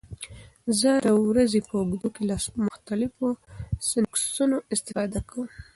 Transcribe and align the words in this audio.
زه 0.79 0.91
د 1.07 1.07
ورځې 1.29 1.59
په 1.67 1.73
اوږدو 1.79 2.07
کې 2.15 2.23
له 2.29 2.35
مختلفو 2.69 3.25
سنکسونو 3.89 4.57
استفاده 4.73 5.19
کوم. 5.29 5.47